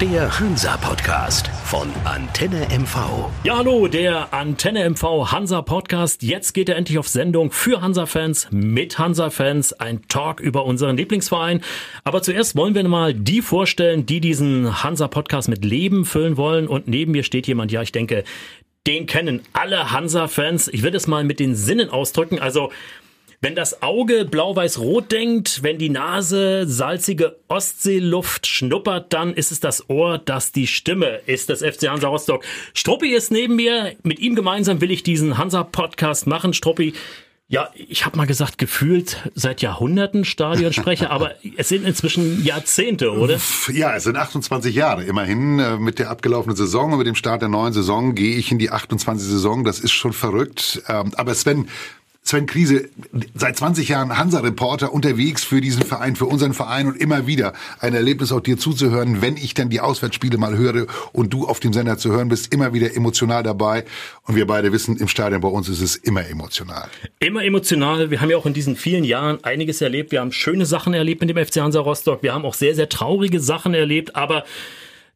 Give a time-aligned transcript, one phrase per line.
[0.00, 3.28] Der Hansa-Podcast von Antenne MV.
[3.44, 6.22] Ja, hallo, der Antenne MV Hansa-Podcast.
[6.22, 9.74] Jetzt geht er endlich auf Sendung für Hansa-Fans, mit Hansa-Fans.
[9.74, 11.60] Ein Talk über unseren Lieblingsverein.
[12.02, 16.66] Aber zuerst wollen wir mal die vorstellen, die diesen Hansa-Podcast mit Leben füllen wollen.
[16.66, 18.24] Und neben mir steht jemand, ja, ich denke,
[18.86, 20.68] den kennen alle Hansa-Fans.
[20.68, 22.38] Ich würde es mal mit den Sinnen ausdrücken.
[22.38, 22.72] Also
[23.42, 29.88] wenn das Auge blau-weiß-rot denkt, wenn die Nase salzige Ostseeluft schnuppert, dann ist es das
[29.88, 32.44] Ohr, das die Stimme ist des FC Hansa Rostock.
[32.74, 33.96] Struppi ist neben mir.
[34.02, 36.52] Mit ihm gemeinsam will ich diesen Hansa-Podcast machen.
[36.52, 36.92] Struppi,
[37.48, 43.40] ja, ich habe mal gesagt, gefühlt seit Jahrhunderten Stadionsprecher, aber es sind inzwischen Jahrzehnte, oder?
[43.72, 45.58] Ja, es sind 28 Jahre immerhin.
[45.58, 48.58] Äh, mit der abgelaufenen Saison und mit dem Start der neuen Saison gehe ich in
[48.58, 49.26] die 28.
[49.26, 49.64] Saison.
[49.64, 50.82] Das ist schon verrückt.
[50.88, 51.68] Ähm, aber Sven,
[52.30, 52.88] Sven Kriese,
[53.34, 57.92] seit 20 Jahren Hansa-Reporter unterwegs für diesen Verein, für unseren Verein und immer wieder ein
[57.92, 61.72] Erlebnis auch dir zuzuhören, wenn ich dann die Auswärtsspiele mal höre und du auf dem
[61.72, 63.84] Sender zu hören bist, immer wieder emotional dabei.
[64.22, 66.88] Und wir beide wissen, im Stadion bei uns ist es immer emotional.
[67.18, 68.12] Immer emotional.
[68.12, 70.12] Wir haben ja auch in diesen vielen Jahren einiges erlebt.
[70.12, 72.22] Wir haben schöne Sachen erlebt mit dem FC Hansa Rostock.
[72.22, 74.14] Wir haben auch sehr, sehr traurige Sachen erlebt.
[74.14, 74.44] Aber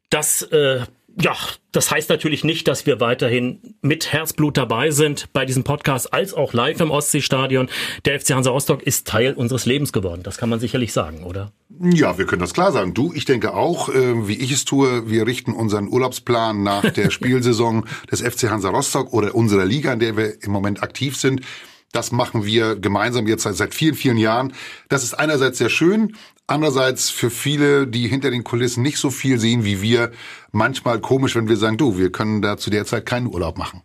[0.09, 0.81] das äh,
[1.17, 1.33] ja,
[1.71, 6.33] das heißt natürlich nicht, dass wir weiterhin mit Herzblut dabei sind bei diesem Podcast, als
[6.33, 7.69] auch live im Ostseestadion.
[8.03, 10.23] Der FC Hansa Rostock ist Teil unseres Lebens geworden.
[10.23, 11.53] Das kann man sicherlich sagen, oder?
[11.79, 12.93] Ja, wir können das klar sagen.
[12.93, 17.09] Du, ich denke auch, äh, wie ich es tue, wir richten unseren Urlaubsplan nach der
[17.09, 21.41] Spielsaison des FC Hansa Rostock oder unserer Liga, in der wir im Moment aktiv sind.
[21.93, 24.53] Das machen wir gemeinsam jetzt seit, seit vielen, vielen Jahren.
[24.89, 29.39] Das ist einerseits sehr schön, andererseits für viele, die hinter den Kulissen nicht so viel
[29.39, 30.11] sehen wie wir,
[30.51, 33.81] manchmal komisch, wenn wir sagen, du, wir können da zu der Zeit keinen Urlaub machen.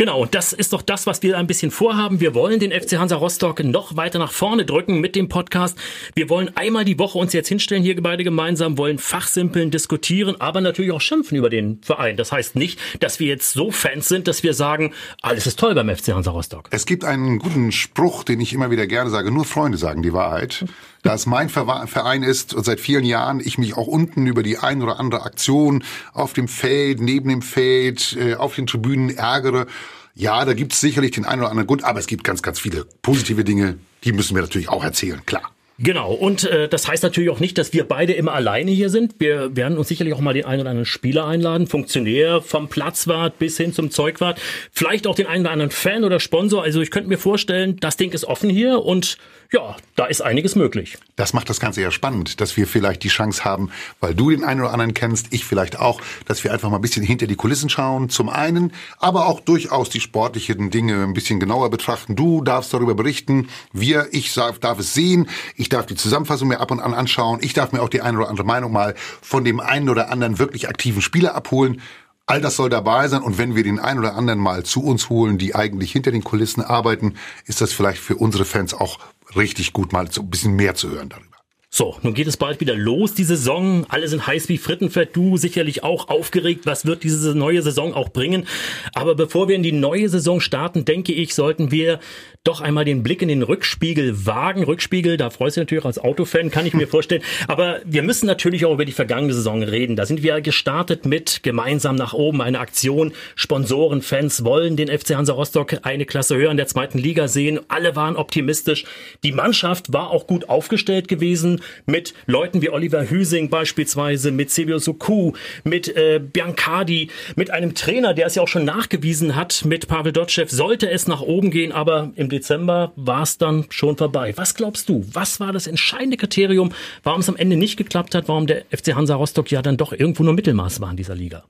[0.00, 2.20] Genau, und das ist doch das, was wir ein bisschen vorhaben.
[2.20, 5.76] Wir wollen den FC Hansa Rostock noch weiter nach vorne drücken mit dem Podcast.
[6.14, 10.62] Wir wollen einmal die Woche uns jetzt hinstellen, hier beide gemeinsam, wollen fachsimpeln, diskutieren, aber
[10.62, 12.16] natürlich auch schimpfen über den Verein.
[12.16, 15.74] Das heißt nicht, dass wir jetzt so Fans sind, dass wir sagen, alles ist toll
[15.74, 16.68] beim FC Hansa Rostock.
[16.70, 20.14] Es gibt einen guten Spruch, den ich immer wieder gerne sage, nur Freunde sagen die
[20.14, 20.64] Wahrheit.
[21.02, 24.58] Da es mein Verein ist und seit vielen Jahren ich mich auch unten über die
[24.58, 25.82] ein oder andere Aktion
[26.12, 29.66] auf dem Feld, neben dem Feld, äh, auf den Tribünen ärgere.
[30.14, 32.58] Ja, da gibt es sicherlich den einen oder anderen Grund, aber es gibt ganz, ganz
[32.58, 35.50] viele positive Dinge, die müssen wir natürlich auch erzählen, klar.
[35.82, 39.14] Genau, und äh, das heißt natürlich auch nicht, dass wir beide immer alleine hier sind.
[39.18, 43.38] Wir werden uns sicherlich auch mal den einen oder anderen Spieler einladen, Funktionär vom Platzwart
[43.38, 44.38] bis hin zum Zeugwart,
[44.72, 46.62] vielleicht auch den einen oder anderen Fan oder Sponsor.
[46.62, 49.16] Also ich könnte mir vorstellen, das Ding ist offen hier und
[49.52, 50.96] ja, da ist einiges möglich.
[51.16, 54.44] Das macht das Ganze ja spannend, dass wir vielleicht die Chance haben, weil du den
[54.44, 57.34] einen oder anderen kennst, ich vielleicht auch, dass wir einfach mal ein bisschen hinter die
[57.34, 62.14] Kulissen schauen, zum einen, aber auch durchaus die sportlichen Dinge ein bisschen genauer betrachten.
[62.14, 66.70] Du darfst darüber berichten, wir, ich darf es sehen, ich darf die Zusammenfassung mir ab
[66.70, 69.58] und an anschauen, ich darf mir auch die eine oder andere Meinung mal von dem
[69.58, 71.80] einen oder anderen wirklich aktiven Spieler abholen.
[72.30, 75.10] All das soll dabei sein und wenn wir den einen oder anderen mal zu uns
[75.10, 79.00] holen, die eigentlich hinter den Kulissen arbeiten, ist das vielleicht für unsere Fans auch
[79.34, 81.29] richtig gut, mal so ein bisschen mehr zu hören darüber.
[81.72, 83.86] So, nun geht es bald wieder los, die Saison.
[83.88, 85.14] Alle sind heiß wie Frittenfett.
[85.14, 86.66] Du sicherlich auch aufgeregt.
[86.66, 88.48] Was wird diese neue Saison auch bringen?
[88.92, 92.00] Aber bevor wir in die neue Saison starten, denke ich, sollten wir
[92.42, 94.64] doch einmal den Blick in den Rückspiegel wagen.
[94.64, 97.22] Rückspiegel, da freust du dich natürlich als Autofan, kann ich mir vorstellen.
[97.46, 99.94] Aber wir müssen natürlich auch über die vergangene Saison reden.
[99.94, 103.12] Da sind wir gestartet mit gemeinsam nach oben eine Aktion.
[103.36, 107.60] Sponsoren, Fans wollen den FC Hansa Rostock eine Klasse höher in der zweiten Liga sehen.
[107.68, 108.86] Alle waren optimistisch.
[109.22, 114.78] Die Mannschaft war auch gut aufgestellt gewesen mit Leuten wie Oliver Hüsing beispielsweise, mit Sebio
[114.78, 115.32] Suku,
[115.64, 120.12] mit äh, Biancardi, mit einem Trainer, der es ja auch schon nachgewiesen hat, mit Pavel
[120.12, 124.32] Dotschew, sollte es nach oben gehen, aber im Dezember war es dann schon vorbei.
[124.36, 125.04] Was glaubst du?
[125.12, 126.72] Was war das entscheidende Kriterium,
[127.02, 129.92] warum es am Ende nicht geklappt hat, warum der FC Hansa Rostock ja dann doch
[129.92, 131.44] irgendwo nur Mittelmaß war in dieser Liga?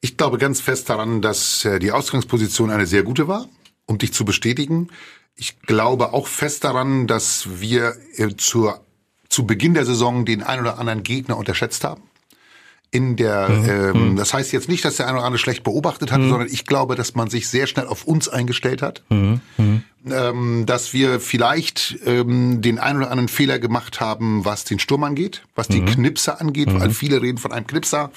[0.00, 3.48] Ich glaube ganz fest daran, dass äh, die Ausgangsposition eine sehr gute war,
[3.86, 4.88] um dich zu bestätigen.
[5.34, 8.85] Ich glaube auch fest daran, dass wir äh, zur,
[9.28, 12.02] zu Beginn der Saison den ein oder anderen Gegner unterschätzt haben
[12.90, 13.68] in der, mhm.
[13.68, 14.16] ähm, mhm.
[14.16, 16.30] das heißt jetzt nicht, dass der eine oder andere schlecht beobachtet hat, mhm.
[16.30, 19.40] sondern ich glaube, dass man sich sehr schnell auf uns eingestellt hat, mhm.
[19.58, 19.82] mhm.
[20.10, 25.04] ähm, dass wir vielleicht ähm, den einen oder anderen Fehler gemacht haben, was den Sturm
[25.04, 25.86] angeht, was die mhm.
[25.86, 28.10] Knipser angeht, weil viele reden von einem Knipser.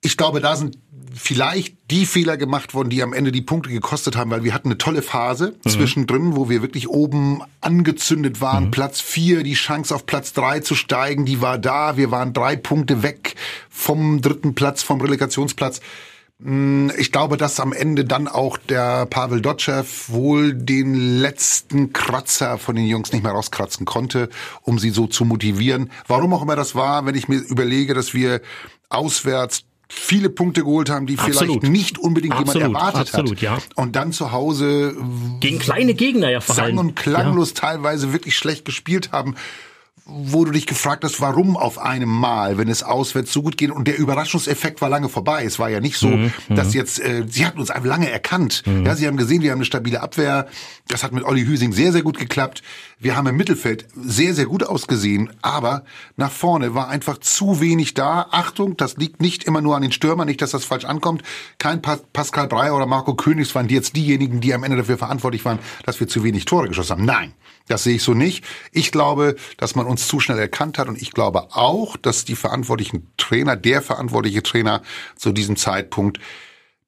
[0.00, 0.78] Ich glaube, da sind
[1.14, 4.68] vielleicht die Fehler gemacht worden, die am Ende die Punkte gekostet haben, weil wir hatten
[4.68, 5.70] eine tolle Phase mhm.
[5.70, 8.66] zwischendrin, wo wir wirklich oben angezündet waren.
[8.66, 8.70] Mhm.
[8.70, 11.96] Platz vier, die Chance auf Platz drei zu steigen, die war da.
[11.96, 13.34] Wir waren drei Punkte weg
[13.68, 15.80] vom dritten Platz, vom Relegationsplatz.
[16.40, 22.58] Hm, ich glaube, dass am Ende dann auch der Pavel Dotschew wohl den letzten Kratzer
[22.58, 24.28] von den Jungs nicht mehr rauskratzen konnte,
[24.62, 25.90] um sie so zu motivieren.
[26.06, 28.40] Warum auch immer das war, wenn ich mir überlege, dass wir
[28.88, 31.60] auswärts viele Punkte geholt haben, die absolut.
[31.60, 33.42] vielleicht nicht unbedingt absolut, jemand erwartet absolut, hat.
[33.42, 33.58] Ja.
[33.76, 34.96] Und dann zu Hause
[35.40, 36.76] gegen kleine Gegner ja vor allem.
[36.76, 37.60] Sang und klanglos ja.
[37.62, 39.34] teilweise wirklich schlecht gespielt haben
[40.10, 43.70] wo du dich gefragt hast, warum auf einem Mal, wenn es auswärts so gut geht
[43.70, 45.44] und der Überraschungseffekt war lange vorbei.
[45.44, 46.74] Es war ja nicht so, mhm, dass mhm.
[46.74, 48.62] jetzt, äh, sie hatten uns einfach lange erkannt.
[48.64, 48.86] Mhm.
[48.86, 50.46] Ja, sie haben gesehen, wir haben eine stabile Abwehr.
[50.88, 52.62] Das hat mit Olli Hüsing sehr, sehr gut geklappt.
[52.98, 55.84] Wir haben im Mittelfeld sehr, sehr gut ausgesehen, aber
[56.16, 58.28] nach vorne war einfach zu wenig da.
[58.30, 61.22] Achtung, das liegt nicht immer nur an den Stürmern, nicht, dass das falsch ankommt.
[61.58, 65.58] Kein Pascal Breyer oder Marco Königs waren jetzt diejenigen, die am Ende dafür verantwortlich waren,
[65.84, 67.04] dass wir zu wenig Tore geschossen haben.
[67.04, 67.34] Nein,
[67.68, 68.44] das sehe ich so nicht.
[68.72, 72.36] Ich glaube, dass man uns zu schnell erkannt hat und ich glaube auch, dass die
[72.36, 74.82] verantwortlichen Trainer, der verantwortliche Trainer
[75.16, 76.20] zu diesem Zeitpunkt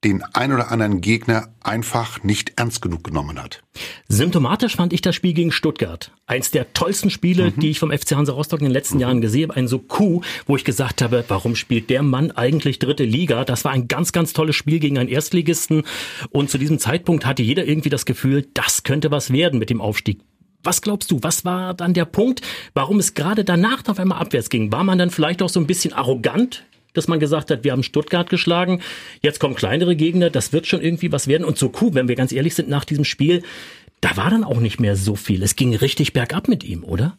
[0.04, 3.62] den ein oder anderen Gegner einfach nicht ernst genug genommen hat.
[4.08, 6.10] Symptomatisch fand ich das Spiel gegen Stuttgart.
[6.26, 7.60] Eins der tollsten Spiele, mhm.
[7.60, 9.00] die ich vom FC Hansa Rostock in den letzten mhm.
[9.02, 9.58] Jahren gesehen habe.
[9.58, 13.44] Ein so Coup, wo ich gesagt habe, warum spielt der Mann eigentlich dritte Liga?
[13.44, 15.82] Das war ein ganz, ganz tolles Spiel gegen einen Erstligisten.
[16.30, 19.82] Und zu diesem Zeitpunkt hatte jeder irgendwie das Gefühl, das könnte was werden mit dem
[19.82, 20.20] Aufstieg.
[20.62, 22.42] Was glaubst du, was war dann der Punkt,
[22.74, 24.70] warum es gerade danach auf einmal abwärts ging?
[24.72, 27.82] War man dann vielleicht auch so ein bisschen arrogant, dass man gesagt hat, wir haben
[27.82, 28.80] Stuttgart geschlagen,
[29.22, 31.44] jetzt kommen kleinere Gegner, das wird schon irgendwie was werden.
[31.44, 33.42] Und so cool, wenn wir ganz ehrlich sind, nach diesem Spiel,
[34.00, 35.42] da war dann auch nicht mehr so viel.
[35.42, 37.16] Es ging richtig bergab mit ihm, oder?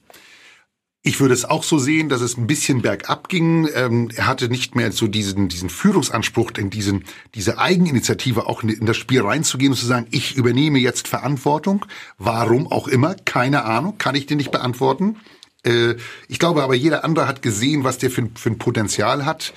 [1.03, 3.68] Ich würde es auch so sehen, dass es ein bisschen bergab ging.
[3.74, 8.86] Ähm, er hatte nicht mehr so diesen, diesen Führungsanspruch, in diesen, diese Eigeninitiative auch in,
[8.86, 11.88] das Spiel reinzugehen und zu sagen, ich übernehme jetzt Verantwortung.
[12.19, 15.18] Warum auch immer, keine Ahnung, kann ich dir nicht beantworten.
[15.63, 15.95] Äh,
[16.27, 19.54] ich glaube aber, jeder andere hat gesehen, was der für, für ein Potenzial hat.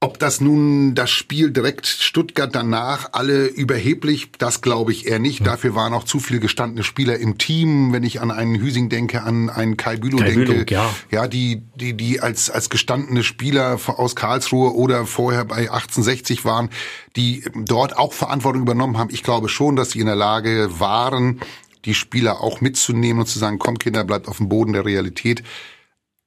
[0.00, 5.46] Ob das nun das Spiel direkt Stuttgart danach alle überheblich, das glaube ich eher nicht.
[5.46, 7.94] Dafür waren auch zu viele gestandene Spieler im Team.
[7.94, 10.94] Wenn ich an einen Hüsing denke, an einen Kai Bülow Kai denke, Bülow, ja.
[11.10, 16.68] ja, die, die, die als, als gestandene Spieler aus Karlsruhe oder vorher bei 1860 waren,
[17.16, 19.08] die dort auch Verantwortung übernommen haben.
[19.10, 21.40] Ich glaube schon, dass sie in der Lage waren,
[21.86, 25.42] die Spieler auch mitzunehmen und zu sagen, komm Kinder, bleibt auf dem Boden der Realität.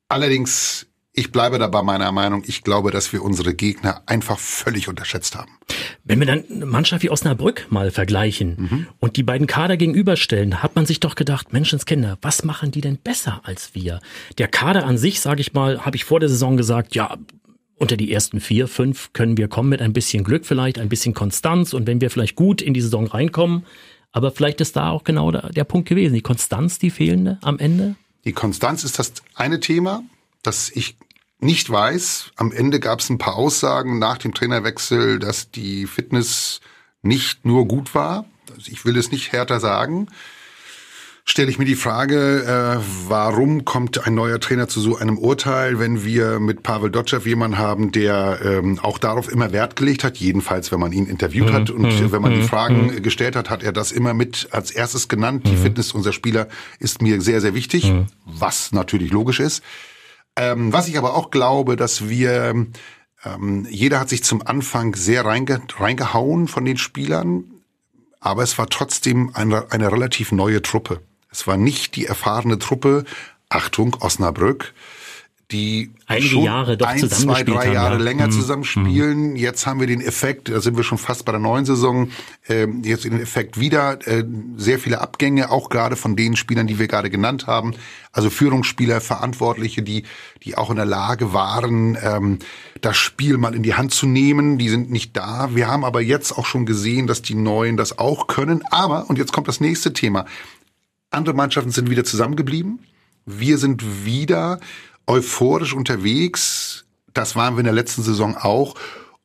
[0.07, 2.43] Allerdings ich bleibe da bei meiner Meinung.
[2.45, 5.51] Ich glaube, dass wir unsere Gegner einfach völlig unterschätzt haben.
[6.03, 8.87] Wenn wir dann eine Mannschaft wie Osnabrück mal vergleichen mhm.
[8.99, 12.97] und die beiden Kader gegenüberstellen, hat man sich doch gedacht, Menschenskinder, was machen die denn
[12.97, 13.99] besser als wir?
[14.37, 17.17] Der Kader an sich, sage ich mal, habe ich vor der Saison gesagt, ja,
[17.75, 21.13] unter die ersten vier, fünf können wir kommen mit ein bisschen Glück vielleicht, ein bisschen
[21.13, 23.65] Konstanz und wenn wir vielleicht gut in die Saison reinkommen.
[24.11, 27.57] Aber vielleicht ist da auch genau der, der Punkt gewesen, die Konstanz, die fehlende am
[27.57, 27.95] Ende.
[28.25, 30.03] Die Konstanz ist das eine Thema
[30.43, 30.97] dass ich
[31.39, 32.31] nicht weiß.
[32.35, 36.59] Am Ende gab es ein paar Aussagen nach dem Trainerwechsel, dass die Fitness
[37.01, 38.25] nicht nur gut war.
[38.55, 40.07] Also ich will es nicht härter sagen
[41.29, 45.77] stelle ich mir die Frage, äh, warum kommt ein neuer Trainer zu so einem Urteil,
[45.77, 50.17] wenn wir mit Pavel Dotschew jemanden haben, der ähm, auch darauf immer Wert gelegt hat,
[50.17, 51.53] jedenfalls wenn man ihn interviewt mhm.
[51.53, 52.11] hat und mhm.
[52.11, 52.47] wenn man die mhm.
[52.47, 53.03] Fragen mhm.
[53.03, 55.45] gestellt hat, hat er das immer mit als erstes genannt.
[55.45, 55.61] Die mhm.
[55.61, 56.47] Fitness unserer Spieler
[56.79, 57.93] ist mir sehr, sehr wichtig,
[58.25, 59.63] was natürlich logisch ist.
[60.39, 62.65] Ähm, was ich aber auch glaube, dass wir
[63.25, 67.43] ähm, jeder hat sich zum Anfang sehr reinge reingehauen von den Spielern,
[68.21, 71.01] aber es war trotzdem eine, eine relativ neue Truppe.
[71.29, 73.03] Es war nicht die erfahrene Truppe,
[73.49, 74.73] Achtung, Osnabrück,
[75.51, 78.31] die einige schon Jahre doch ein, zwei, drei Jahre haben, länger mhm.
[78.31, 79.31] zusammenspielen.
[79.31, 79.35] Mhm.
[79.35, 82.11] Jetzt haben wir den Effekt, da sind wir schon fast bei der neuen Saison,
[82.47, 84.23] äh, jetzt den Effekt wieder, äh,
[84.57, 87.73] sehr viele Abgänge, auch gerade von den Spielern, die wir gerade genannt haben.
[88.11, 90.03] Also Führungsspieler, Verantwortliche, die,
[90.43, 92.39] die auch in der Lage waren, ähm,
[92.81, 94.59] das Spiel mal in die Hand zu nehmen.
[94.59, 95.49] Die sind nicht da.
[95.55, 98.63] Wir haben aber jetzt auch schon gesehen, dass die Neuen das auch können.
[98.69, 100.25] Aber, und jetzt kommt das nächste Thema,
[101.09, 102.79] andere Mannschaften sind wieder zusammengeblieben.
[103.25, 104.59] Wir sind wieder
[105.09, 106.85] euphorisch unterwegs.
[107.13, 108.75] Das waren wir in der letzten Saison auch.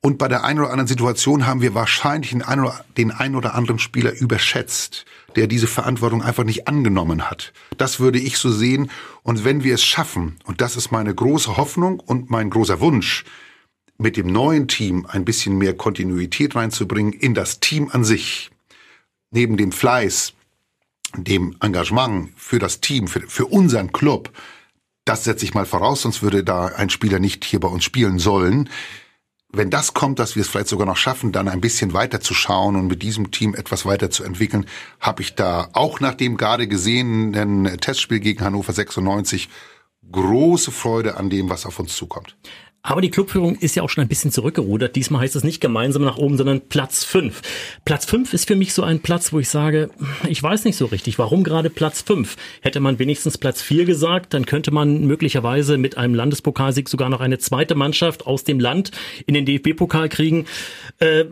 [0.00, 2.42] Und bei der einen oder anderen Situation haben wir wahrscheinlich den
[3.10, 7.52] einen oder, anderen Spieler überschätzt, der diese Verantwortung einfach nicht angenommen hat.
[7.78, 8.90] Das würde ich so sehen.
[9.22, 13.24] Und wenn wir es schaffen, und das ist meine große Hoffnung und mein großer Wunsch,
[13.96, 18.50] mit dem neuen Team ein bisschen mehr Kontinuität reinzubringen in das Team an sich,
[19.30, 20.34] neben dem Fleiß,
[21.16, 24.30] dem Engagement für das Team, für, für unseren Club,
[25.04, 28.18] das setze ich mal voraus, sonst würde da ein Spieler nicht hier bei uns spielen
[28.18, 28.70] sollen.
[29.50, 32.34] Wenn das kommt, dass wir es vielleicht sogar noch schaffen, dann ein bisschen weiter zu
[32.34, 34.66] schauen und mit diesem Team etwas weiter zu entwickeln,
[34.98, 39.48] habe ich da auch nach dem gerade gesehenen Testspiel gegen Hannover 96
[40.10, 42.36] große Freude an dem, was auf uns zukommt.
[42.86, 44.94] Aber die Clubführung ist ja auch schon ein bisschen zurückgerudert.
[44.94, 47.40] Diesmal heißt es nicht gemeinsam nach oben, sondern Platz fünf.
[47.86, 49.88] Platz fünf ist für mich so ein Platz, wo ich sage,
[50.28, 52.36] ich weiß nicht so richtig, warum gerade Platz fünf.
[52.60, 57.22] Hätte man wenigstens Platz vier gesagt, dann könnte man möglicherweise mit einem Landespokalsieg sogar noch
[57.22, 58.90] eine zweite Mannschaft aus dem Land
[59.26, 60.44] in den DFB-Pokal kriegen.
[60.98, 61.24] Äh,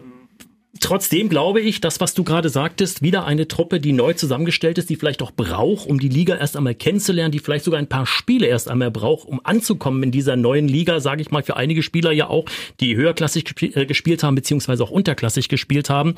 [0.82, 4.90] Trotzdem glaube ich, das, was du gerade sagtest, wieder eine Truppe, die neu zusammengestellt ist,
[4.90, 8.04] die vielleicht auch braucht, um die Liga erst einmal kennenzulernen, die vielleicht sogar ein paar
[8.04, 11.84] Spiele erst einmal braucht, um anzukommen in dieser neuen Liga, sage ich mal, für einige
[11.84, 12.46] Spieler ja auch,
[12.80, 16.16] die höherklassig äh, gespielt haben, beziehungsweise auch unterklassig gespielt haben.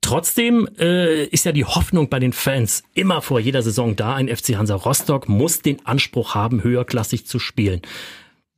[0.00, 4.14] Trotzdem äh, ist ja die Hoffnung bei den Fans immer vor jeder Saison da.
[4.14, 7.82] Ein FC Hansa Rostock muss den Anspruch haben, höherklassig zu spielen.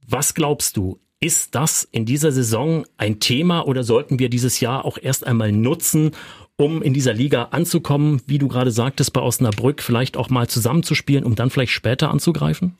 [0.06, 1.00] Was glaubst du?
[1.24, 5.52] Ist das in dieser Saison ein Thema oder sollten wir dieses Jahr auch erst einmal
[5.52, 6.10] nutzen,
[6.56, 11.24] um in dieser Liga anzukommen, wie du gerade sagtest, bei Osnabrück vielleicht auch mal zusammenzuspielen,
[11.24, 12.76] um dann vielleicht später anzugreifen?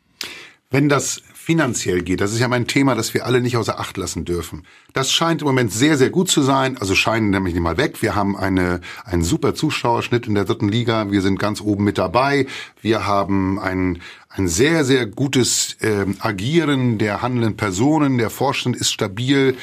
[0.71, 3.97] Wenn das finanziell geht, das ist ja mein Thema, das wir alle nicht außer Acht
[3.97, 4.65] lassen dürfen.
[4.93, 6.77] Das scheint im Moment sehr, sehr gut zu sein.
[6.79, 8.03] Also scheinen nämlich nicht mal weg.
[8.03, 11.11] Wir haben eine, einen super Zuschauerschnitt in der dritten Liga.
[11.11, 12.47] Wir sind ganz oben mit dabei.
[12.81, 14.01] Wir haben ein,
[14.37, 18.19] ein sehr, sehr gutes äh, Agieren der handelnden Personen.
[18.19, 19.57] Der Vorstand ist stabil.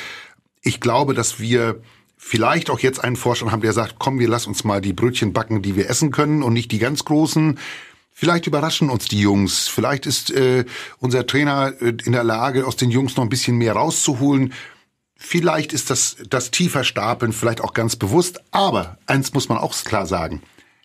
[0.62, 1.82] Ich glaube, dass wir
[2.16, 5.34] vielleicht auch jetzt einen Vorstand haben, der sagt, komm, wir lassen uns mal die Brötchen
[5.34, 7.60] backen, die wir essen können und nicht die ganz großen.
[8.13, 9.68] Vielleicht überraschen uns die Jungs.
[9.68, 10.63] Vielleicht ist äh,
[11.00, 14.54] unser Trainer äh, in der Lage, aus den Jungs noch ein bisschen mehr rauszuholen.
[15.18, 18.42] Vielleicht ist das, das tiefer Stapeln vielleicht auch ganz bewusst.
[18.51, 20.42] Aber eins muss man auch klar sagen.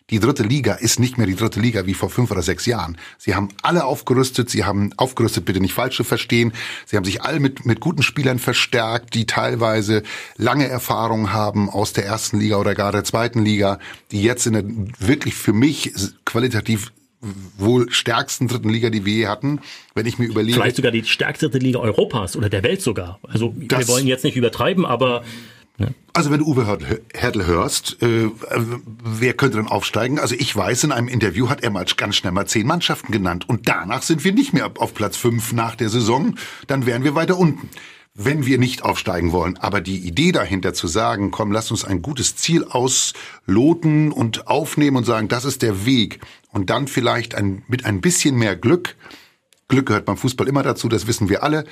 [0.09, 2.97] Die dritte Liga ist nicht mehr die dritte Liga wie vor fünf oder sechs Jahren.
[3.17, 4.49] Sie haben alle aufgerüstet.
[4.49, 6.53] Sie haben aufgerüstet, bitte nicht falsch zu verstehen.
[6.85, 10.03] Sie haben sich alle mit, mit guten Spielern verstärkt, die teilweise
[10.37, 13.79] lange Erfahrung haben aus der ersten Liga oder gar der zweiten Liga,
[14.11, 14.63] die jetzt in der
[15.05, 15.91] wirklich für mich
[16.23, 16.93] qualitativ
[17.57, 19.59] wohl stärksten dritten Liga, die wir je hatten,
[19.93, 20.53] wenn ich mir überlege.
[20.53, 23.19] Vielleicht sogar die stärkste dritte Liga Europas oder der Welt sogar.
[23.23, 25.23] Also wir wollen jetzt nicht übertreiben, aber
[26.13, 26.79] Also wenn du Uwe
[27.13, 28.31] Hertel hörst, äh,
[29.03, 30.17] wer könnte dann aufsteigen?
[30.17, 33.47] Also ich weiß, in einem Interview hat er mal ganz schnell mal zehn Mannschaften genannt
[33.47, 37.13] und danach sind wir nicht mehr auf Platz fünf nach der Saison, dann wären wir
[37.13, 37.69] weiter unten
[38.19, 39.57] wenn wir nicht aufsteigen wollen.
[39.57, 44.97] Aber die Idee dahinter zu sagen, komm, lass uns ein gutes Ziel ausloten und aufnehmen
[44.97, 46.19] und sagen, das ist der Weg.
[46.51, 48.95] Und dann vielleicht ein, mit ein bisschen mehr Glück,
[49.67, 51.65] Glück gehört beim Fußball immer dazu, das wissen wir alle,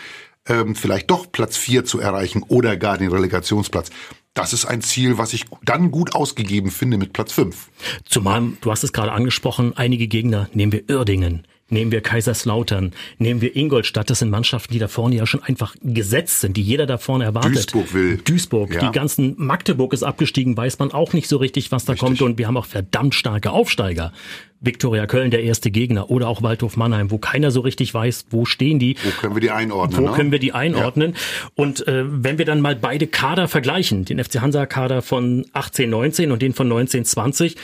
[0.47, 3.89] ähm, vielleicht doch Platz vier zu erreichen oder gar den Relegationsplatz.
[4.33, 7.69] Das ist ein Ziel, was ich dann gut ausgegeben finde mit Platz fünf.
[8.03, 13.41] Zumal, du hast es gerade angesprochen, einige Gegner, nehmen wir Irdingen, Nehmen wir Kaiserslautern, nehmen
[13.41, 16.85] wir Ingolstadt, das sind Mannschaften, die da vorne ja schon einfach gesetzt sind, die jeder
[16.85, 17.55] da vorne erwartet.
[17.55, 18.17] Duisburg will.
[18.23, 18.81] Duisburg, ja.
[18.81, 22.07] die ganzen Magdeburg ist abgestiegen, weiß man auch nicht so richtig, was da richtig.
[22.07, 24.13] kommt und wir haben auch verdammt starke Aufsteiger.
[24.61, 28.45] Viktoria Köln der erste Gegner oder auch Waldhof Mannheim, wo keiner so richtig weiß, wo
[28.45, 28.95] stehen die.
[29.03, 30.03] Wo können wir die einordnen?
[30.03, 30.15] Wo ne?
[30.15, 31.13] können wir die einordnen?
[31.13, 31.49] Ja.
[31.55, 35.89] Und äh, wenn wir dann mal beide Kader vergleichen, den FC Hansa Kader von 18,
[35.89, 37.55] 19 und den von 19, 20,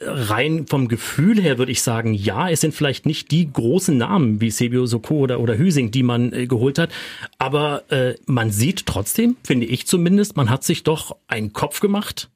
[0.00, 4.40] rein vom Gefühl her würde ich sagen, ja, es sind vielleicht nicht die großen Namen
[4.40, 6.90] wie Sebio Soko oder, oder Hüsing, die man äh, geholt hat,
[7.38, 12.28] aber äh, man sieht trotzdem, finde ich zumindest, man hat sich doch einen Kopf gemacht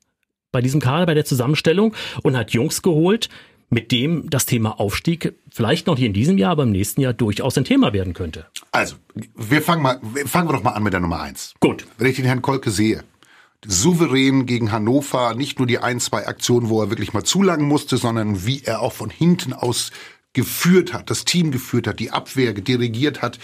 [0.53, 3.29] bei diesem Kader, bei der Zusammenstellung und hat Jungs geholt,
[3.71, 7.13] mit dem das Thema Aufstieg vielleicht noch hier in diesem Jahr, aber im nächsten Jahr
[7.13, 8.47] durchaus ein Thema werden könnte.
[8.73, 8.97] Also,
[9.35, 11.55] wir fangen mal, fangen wir doch mal an mit der Nummer eins.
[11.61, 11.87] Gut.
[11.99, 13.05] Wenn ich den Herrn Kolke sehe,
[13.67, 17.97] souverän gegen Hannover, nicht nur die ein, zwei Aktionen, wo er wirklich mal zulangen musste,
[17.97, 19.91] sondern wie er auch von hinten aus
[20.33, 23.39] geführt hat, das Team geführt hat, die Abwehr dirigiert hat.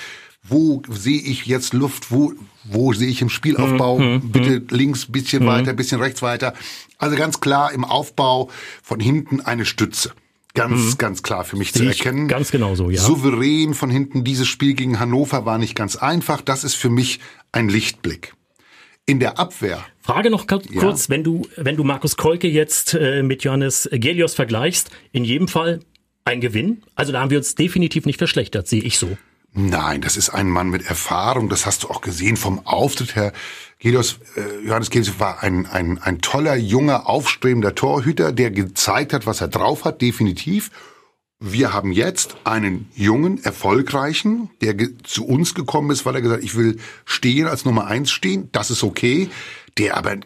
[0.47, 2.13] Wo sehe ich jetzt Luft?
[2.13, 3.99] Wo, wo sehe ich im Spielaufbau?
[3.99, 4.67] Mhm, mhm Bitte mhm.
[4.71, 5.49] links bisschen mhm.
[5.49, 6.55] weiter, bisschen rechts weiter.
[6.99, 8.51] Also ganz klar im Aufbau
[8.83, 10.13] von hinten eine Stütze.
[10.53, 10.99] Ganz, mhm.
[10.99, 12.29] ganz klar für mich Sehe zu erkennen.
[12.29, 13.01] Ganz genau so, ja.
[13.01, 14.23] Souverän von hinten.
[14.23, 16.43] Dieses Spiel gegen Hannover war nicht ganz einfach.
[16.43, 17.19] Das ist für mich
[17.51, 18.35] ein Lichtblick
[19.07, 19.85] in der Abwehr.
[20.05, 21.09] Frage noch kurz, ja.
[21.09, 25.81] wenn du, wenn du Markus Kolke jetzt äh, mit Johannes Gelios vergleichst, in jedem Fall
[26.27, 26.83] ein Gewinn.
[26.95, 29.17] Also da haben wir uns definitiv nicht verschlechtert, sehe ich so.
[29.55, 31.49] Nein, das ist ein Mann mit Erfahrung.
[31.49, 33.33] Das hast du auch gesehen vom Auftritt her.
[33.79, 39.25] Gelios, äh, Johannes Gelios war ein, ein, ein toller, junger, aufstrebender Torhüter, der gezeigt hat,
[39.27, 40.71] was er drauf hat, definitiv.
[41.47, 46.45] Wir haben jetzt einen jungen, erfolgreichen, der zu uns gekommen ist, weil er gesagt hat,
[46.45, 48.49] ich will stehen, als Nummer eins stehen.
[48.53, 49.29] Das ist okay.
[49.77, 50.17] Der aber,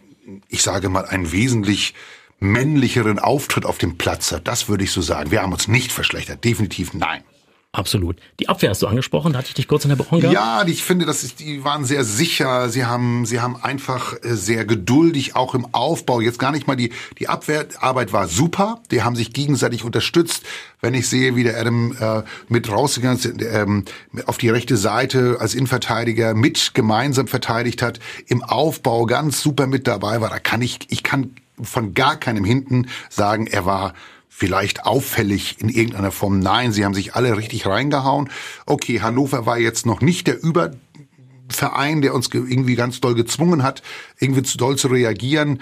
[0.49, 1.95] ich sage mal, einen wesentlich
[2.39, 4.47] männlicheren Auftritt auf dem Platz hat.
[4.47, 5.33] Das würde ich so sagen.
[5.33, 6.45] Wir haben uns nicht verschlechtert.
[6.45, 7.25] Definitiv nein.
[7.73, 8.17] Absolut.
[8.41, 10.35] Die Abwehr hast du angesprochen, da hatte ich dich kurz in der Woche gehabt.
[10.35, 12.71] Ja, ich finde, dass ist, die waren sehr sicher.
[12.71, 16.23] Sie haben, sie haben einfach äh, sehr geduldig, auch im Aufbau.
[16.23, 18.81] Jetzt gar nicht mal die, die Abwehrarbeit war super.
[18.91, 20.45] Die haben sich gegenseitig unterstützt.
[20.81, 23.85] Wenn ich sehe, wie der Adam äh, mit rausgegangen ist, ähm,
[24.25, 29.87] auf die rechte Seite als Innenverteidiger mit gemeinsam verteidigt hat, im Aufbau ganz super mit
[29.87, 33.93] dabei war, da kann ich, ich kann von gar keinem hinten sagen, er war
[34.29, 36.39] vielleicht auffällig in irgendeiner Form.
[36.39, 38.31] Nein, sie haben sich alle richtig reingehauen.
[38.67, 43.83] Okay, Hannover war jetzt noch nicht der Überverein, der uns irgendwie ganz doll gezwungen hat,
[44.19, 45.61] irgendwie zu doll zu reagieren.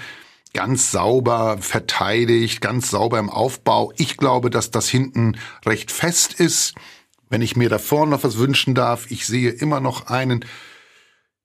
[0.53, 3.93] Ganz sauber verteidigt, ganz sauber im Aufbau.
[3.97, 6.75] Ich glaube, dass das hinten recht fest ist.
[7.29, 10.45] Wenn ich mir da vorne noch was wünschen darf, ich sehe immer noch einen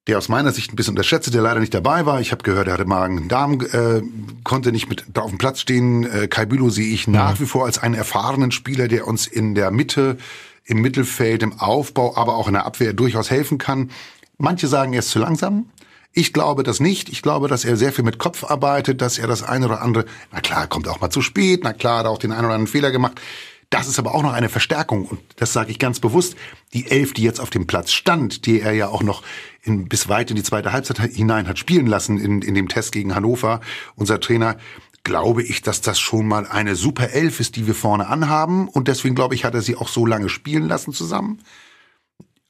[0.08, 2.20] der aus meiner Sicht ein bisschen unterschätzt, der leider nicht dabei war.
[2.22, 4.02] Ich habe gehört, er hatte Magen-Darm, äh,
[4.44, 6.04] konnte nicht mit da auf dem Platz stehen.
[6.12, 9.54] Äh, Kai Bülow sehe ich nach wie vor als einen erfahrenen Spieler, der uns in
[9.54, 10.18] der Mitte,
[10.66, 13.92] im Mittelfeld, im Aufbau, aber auch in der Abwehr durchaus helfen kann.
[14.38, 15.70] Manche sagen, er ist zu langsam.
[16.14, 17.10] Ich glaube das nicht.
[17.10, 20.06] Ich glaube, dass er sehr viel mit Kopf arbeitet, dass er das eine oder andere,
[20.32, 22.72] na klar, kommt auch mal zu spät, na klar, hat auch den einen oder anderen
[22.72, 23.22] Fehler gemacht.
[23.70, 26.36] Das ist aber auch noch eine Verstärkung und das sage ich ganz bewusst.
[26.74, 29.24] Die Elf, die jetzt auf dem Platz stand, die er ja auch noch
[29.62, 32.92] in, bis weit in die zweite Halbzeit hinein hat spielen lassen in, in dem Test
[32.92, 33.62] gegen Hannover,
[33.96, 34.58] unser Trainer,
[35.04, 38.88] glaube ich, dass das schon mal eine super Elf ist, die wir vorne anhaben und
[38.88, 41.40] deswegen glaube ich, hat er sie auch so lange spielen lassen zusammen.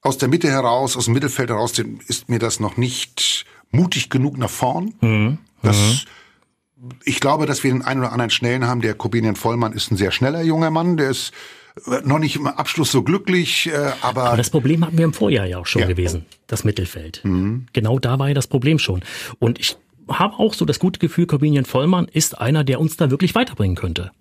[0.01, 1.73] Aus der Mitte heraus, aus dem Mittelfeld heraus
[2.07, 4.93] ist mir das noch nicht mutig genug nach vorn.
[5.01, 5.37] Mhm.
[5.61, 5.99] Das mhm
[7.03, 8.81] ich glaube, dass wir den einen oder anderen Schnellen haben.
[8.81, 10.97] Der Kobenian Vollmann ist ein sehr schneller junger Mann.
[10.97, 11.31] Der ist
[12.03, 14.25] noch nicht im Abschluss so glücklich, äh, aber.
[14.25, 15.87] Aber das Problem hatten wir im Vorjahr ja auch schon ja.
[15.87, 17.21] gewesen, das Mittelfeld.
[17.23, 17.67] Mhm.
[17.73, 19.01] Genau da war ja das Problem schon.
[19.39, 23.11] Und ich habe auch so das gute Gefühl, Corbinian Vollmann ist einer, der uns da
[23.11, 24.11] wirklich weiterbringen könnte.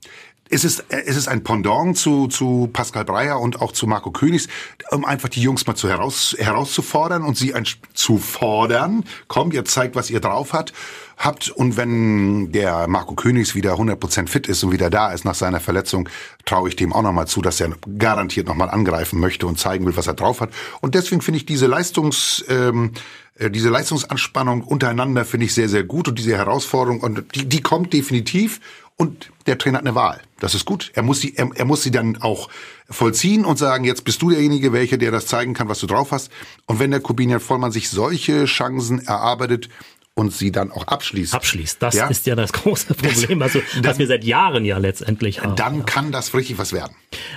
[0.52, 4.49] Es ist, es ist ein Pendant zu, zu Pascal Breyer und auch zu Marco Königs,
[4.90, 7.64] um einfach die Jungs mal zu heraus, herauszufordern und sie ein,
[7.95, 9.04] zu fordern.
[9.28, 10.73] Komm, ihr zeigt, was ihr drauf hat
[11.21, 11.50] habt.
[11.50, 15.61] Und wenn der Marco Königs wieder 100% fit ist und wieder da ist nach seiner
[15.61, 16.09] Verletzung,
[16.47, 19.97] traue ich dem auch nochmal zu, dass er garantiert nochmal angreifen möchte und zeigen will,
[19.97, 20.50] was er drauf hat.
[20.80, 22.45] Und deswegen finde ich diese Leistungs...
[22.49, 22.92] Ähm,
[23.37, 27.62] äh, diese Leistungsanspannung untereinander finde ich sehr, sehr gut und diese Herausforderung und die, die
[27.62, 28.61] kommt definitiv
[29.00, 30.21] und der Trainer hat eine Wahl.
[30.40, 30.92] Das ist gut.
[30.95, 32.50] Er muss sie, er, er muss sie dann auch
[32.90, 36.12] vollziehen und sagen, jetzt bist du derjenige, welcher der das zeigen kann, was du drauf
[36.12, 36.30] hast.
[36.66, 39.71] Und wenn der Kubinian Vollmann sich solche Chancen erarbeitet,
[40.15, 41.32] und sie dann auch abschließt.
[41.32, 42.08] Abschließt, das ja?
[42.08, 45.56] ist ja das große Problem, also, das, was wir seit Jahren ja letztendlich haben.
[45.56, 45.82] Dann ja.
[45.84, 46.95] kann das richtig was werden.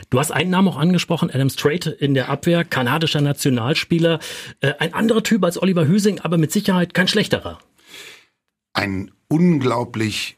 [0.09, 4.19] Du hast einen Namen auch angesprochen, Adam Strait in der Abwehr, kanadischer Nationalspieler,
[4.59, 7.59] äh, ein anderer Typ als Oliver Hüsing, aber mit Sicherheit kein schlechterer.
[8.73, 10.35] Ein unglaublich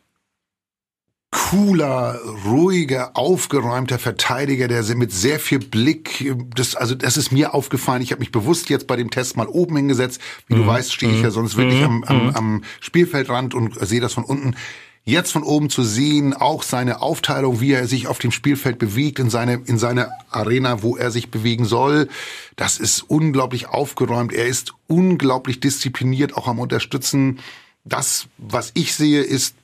[1.36, 8.02] cooler, ruhiger, aufgeräumter Verteidiger, der mit sehr viel Blick, das, also das ist mir aufgefallen.
[8.02, 10.22] Ich habe mich bewusst jetzt bei dem Test mal oben hingesetzt.
[10.48, 10.60] Wie mhm.
[10.60, 11.34] du weißt, stehe ich ja mhm.
[11.34, 12.36] sonst wirklich am, am, mhm.
[12.36, 14.56] am Spielfeldrand und sehe das von unten.
[15.04, 19.20] Jetzt von oben zu sehen, auch seine Aufteilung, wie er sich auf dem Spielfeld bewegt,
[19.20, 22.08] in seine, in seine Arena, wo er sich bewegen soll,
[22.56, 24.32] das ist unglaublich aufgeräumt.
[24.32, 27.40] Er ist unglaublich diszipliniert, auch am Unterstützen.
[27.84, 29.56] Das, was ich sehe, ist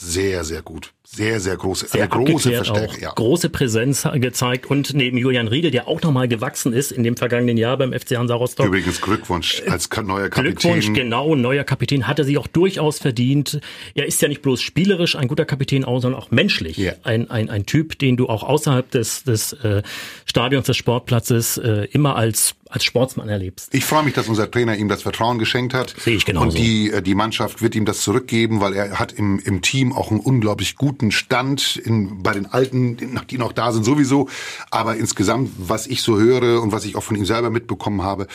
[0.00, 0.94] sehr, sehr gut.
[1.12, 3.00] Sehr, sehr große, sehr eine große Verstärkung.
[3.00, 3.10] Ja.
[3.10, 7.56] Große Präsenz gezeigt und neben Julian Riegel, der auch nochmal gewachsen ist in dem vergangenen
[7.56, 8.66] Jahr beim FC Hansa Rostock.
[8.66, 10.54] Übrigens Glückwunsch als neuer Kapitän.
[10.54, 13.60] Glückwunsch, genau, neuer Kapitän, hat er sich auch durchaus verdient.
[13.96, 16.78] Er ist ja nicht bloß spielerisch ein guter Kapitän, sondern auch menschlich.
[16.78, 16.94] Yeah.
[17.02, 19.82] Ein, ein, ein Typ, den du auch außerhalb des, des äh,
[20.26, 23.74] Stadions, des Sportplatzes äh, immer als als Sportsmann erlebst.
[23.74, 25.94] Ich freue mich, dass unser Trainer ihm das Vertrauen geschenkt hat.
[25.98, 26.48] Sehe ich genauso.
[26.48, 29.92] Und die, äh, die Mannschaft wird ihm das zurückgeben, weil er hat im, im Team
[29.92, 32.98] auch einen unglaublich guten guten Stand in, bei den Alten,
[33.30, 34.28] die noch da sind sowieso.
[34.70, 38.26] Aber insgesamt, was ich so höre und was ich auch von ihm selber mitbekommen habe,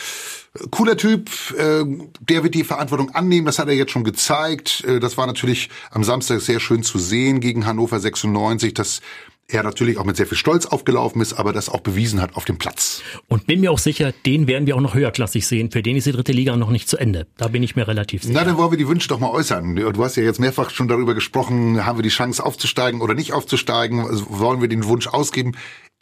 [0.72, 1.84] cooler Typ, äh,
[2.20, 4.82] der wird die Verantwortung annehmen, das hat er jetzt schon gezeigt.
[4.84, 9.00] Äh, das war natürlich am Samstag sehr schön zu sehen gegen Hannover 96, dass
[9.48, 12.44] er natürlich auch mit sehr viel Stolz aufgelaufen ist, aber das auch bewiesen hat auf
[12.44, 13.02] dem Platz.
[13.28, 15.70] Und bin mir auch sicher, den werden wir auch noch höherklassig sehen.
[15.70, 17.26] Für den ist die dritte Liga noch nicht zu Ende.
[17.36, 18.34] Da bin ich mir relativ sicher.
[18.34, 19.76] Na, dann wollen wir die Wünsche doch mal äußern.
[19.76, 23.32] Du hast ja jetzt mehrfach schon darüber gesprochen, haben wir die Chance aufzusteigen oder nicht
[23.32, 24.00] aufzusteigen?
[24.00, 25.52] Also wollen wir den Wunsch ausgeben?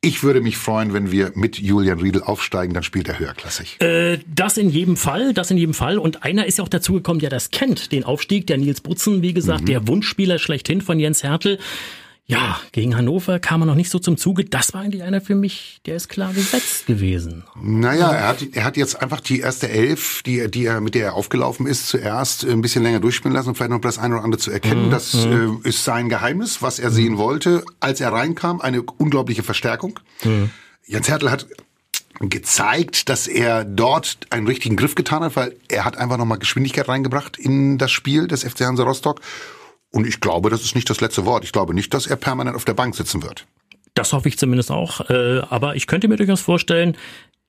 [0.01, 3.81] Ich würde mich freuen, wenn wir mit Julian Riedel aufsteigen, dann spielt er höherklassig.
[3.81, 5.97] Äh, das in jedem Fall, das in jedem Fall.
[5.97, 9.33] Und einer ist ja auch dazugekommen, der das kennt, den Aufstieg, der Nils Butzen, wie
[9.33, 9.67] gesagt, mhm.
[9.67, 11.59] der Wunschspieler schlechthin von Jens Hertel.
[12.27, 14.47] Ja, gegen Hannover kam er noch nicht so zum Zuge.
[14.47, 17.45] Das war eigentlich einer für mich, der ist klar gesetzt gewesen.
[17.61, 21.05] Naja, er hat, er hat jetzt einfach die erste Elf, die, die er, mit der
[21.05, 24.25] er aufgelaufen ist, zuerst ein bisschen länger durchspielen lassen und vielleicht noch das eine oder
[24.25, 24.87] andere zu erkennen.
[24.87, 24.91] Mhm.
[24.91, 25.61] Das mhm.
[25.65, 26.95] äh, ist sein Geheimnis, was er mhm.
[26.95, 27.63] sehen wollte.
[27.81, 30.01] Als er reinkam, eine unglaubliche Verstärkung.
[30.25, 30.51] Mhm.
[30.87, 31.47] Jens Hertel hat
[32.21, 36.89] gezeigt, dass er dort einen richtigen Griff getan hat, weil er hat einfach nochmal Geschwindigkeit
[36.89, 39.21] reingebracht in das Spiel des FC Hansa Rostock.
[39.95, 41.45] Und ich glaube, das ist nicht das letzte Wort.
[41.45, 43.47] Ich glaube nicht, dass er permanent auf der Bank sitzen wird.
[43.95, 45.09] Das hoffe ich zumindest auch.
[45.09, 46.97] Äh, aber ich könnte mir durchaus vorstellen,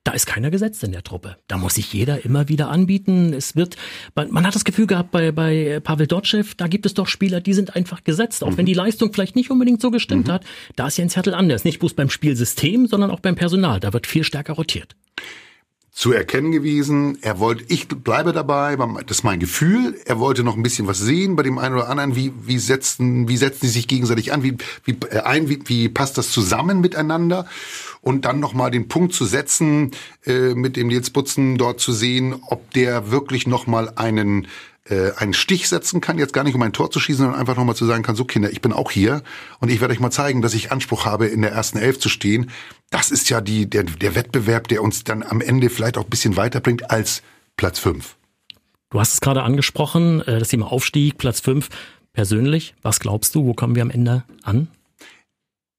[0.03, 1.37] da ist keiner gesetzt in der Truppe.
[1.47, 3.33] Da muss sich jeder immer wieder anbieten.
[3.33, 3.77] Es wird,
[4.13, 7.41] man, man hat das Gefühl gehabt bei, bei Pavel Dotschew, da gibt es doch Spieler,
[7.41, 8.43] die sind einfach gesetzt.
[8.43, 8.57] Auch mhm.
[8.57, 10.33] wenn die Leistung vielleicht nicht unbedingt so gestimmt mhm.
[10.33, 11.63] hat, da ist Jens Hertel anders.
[11.63, 13.79] Nicht bloß beim Spielsystem, sondern auch beim Personal.
[13.79, 14.95] Da wird viel stärker rotiert
[15.95, 17.17] zu erkennen gewesen.
[17.21, 19.97] Er wollte, ich bleibe dabei, das ist mein Gefühl.
[20.03, 22.17] Er wollte noch ein bisschen was sehen bei dem einen oder anderen.
[22.17, 24.43] Wie, wie setzen, wie setzen die sich gegenseitig an?
[24.43, 27.45] Wie, wie, äh, ein, wie, wie passt das zusammen miteinander?
[28.01, 29.91] Und dann nochmal den Punkt zu setzen,
[30.25, 34.47] äh, mit dem Nils Butzen dort zu sehen, ob der wirklich nochmal einen
[34.87, 37.55] äh, einen Stich setzen kann, jetzt gar nicht um ein Tor zu schießen, sondern einfach
[37.55, 39.23] nochmal zu sagen kann, so Kinder, ich bin auch hier
[39.59, 42.09] und ich werde euch mal zeigen, dass ich Anspruch habe, in der ersten Elf zu
[42.09, 42.51] stehen.
[42.95, 46.09] Das ist ja die, der, der Wettbewerb, der uns dann am Ende vielleicht auch ein
[46.09, 47.23] bisschen weiterbringt als
[47.57, 48.15] Platz fünf.
[48.89, 51.67] Du hast es gerade angesprochen, äh, das Thema Aufstieg, Platz fünf.
[52.13, 54.69] Persönlich, was glaubst du, wo kommen wir am Ende an?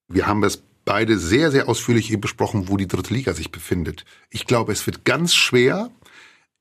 [0.08, 4.04] Wir haben das beide sehr, sehr ausführlich eben besprochen, wo die dritte Liga sich befindet.
[4.28, 5.88] Ich glaube, es wird ganz schwer.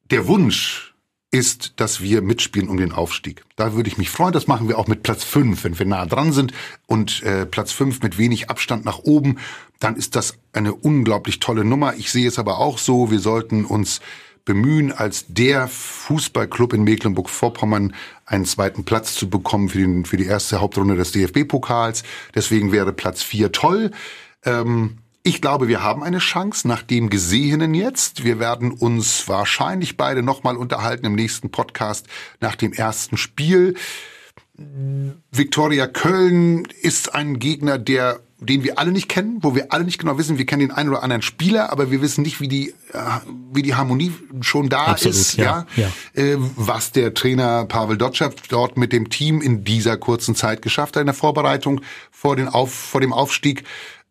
[0.10, 0.96] Der Wunsch,
[1.36, 3.44] ist, dass wir mitspielen um den Aufstieg.
[3.58, 4.32] Da würde ich mich freuen.
[4.32, 6.54] Das machen wir auch mit Platz fünf, wenn wir nah dran sind
[6.88, 9.40] und äh, Platz fünf mit wenig Abstand nach oben,
[9.80, 11.96] dann ist das eine unglaublich tolle Nummer.
[11.96, 14.02] Ich sehe es aber auch so, wir sollten uns
[14.46, 20.26] bemühen, als der Fußballclub in Mecklenburg-Vorpommern einen zweiten Platz zu bekommen für, den, für die
[20.26, 22.04] erste Hauptrunde des DFB-Pokals.
[22.34, 23.92] Deswegen wäre Platz vier toll.
[24.44, 28.24] Ähm, ich glaube, wir haben eine Chance nach dem Gesehenen jetzt.
[28.24, 32.06] Wir werden uns wahrscheinlich beide nochmal unterhalten im nächsten Podcast
[32.40, 33.74] nach dem ersten Spiel.
[35.32, 39.98] Viktoria Köln ist ein Gegner, der den wir alle nicht kennen, wo wir alle nicht
[39.98, 42.70] genau wissen, wir kennen den einen oder anderen Spieler, aber wir wissen nicht, wie die
[42.92, 43.00] äh,
[43.54, 45.92] wie die Harmonie schon da Absolut, ist, ja, ja.
[46.14, 50.96] Äh, was der Trainer Pavel Dotschew dort mit dem Team in dieser kurzen Zeit geschafft
[50.96, 53.64] hat in der Vorbereitung vor den auf vor dem Aufstieg.